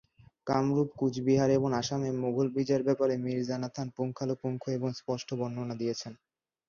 [0.47, 6.13] কামরূপ, কুচবিহার এবং আসামে মুঘল বিজয়ের ব্যপারে মীর্জা নাথান পুঙ্খানুপুঙ্খ এবং স্পষ্ট বর্ণনা দিয়েছেন।